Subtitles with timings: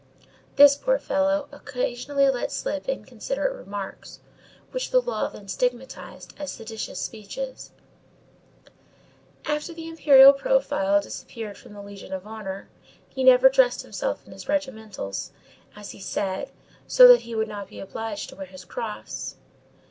[0.55, 4.19] This poor fellow occasionally let slip inconsiderate remarks,
[4.71, 7.69] which the law then stigmatized as seditious speeches.
[9.45, 12.67] After the imperial profile disappeared from the Legion of Honor,
[13.09, 15.33] he never dressed himself in his regimentals,
[15.75, 16.49] as he said,
[16.87, 19.35] so that he should not be obliged to wear his cross.